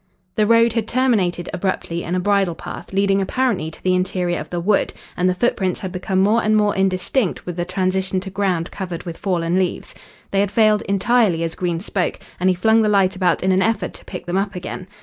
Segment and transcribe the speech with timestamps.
[0.33, 4.49] The road had terminated abruptly in a bridle path leading apparently to the interior of
[4.49, 8.19] the wood, and the foot prints had become more and more indistinct with the transition
[8.21, 9.93] to ground covered with fallen leaves.
[10.31, 13.61] They had failed entirely as Green spoke, and he flung the light about in an
[13.61, 14.87] effort to pick them up again.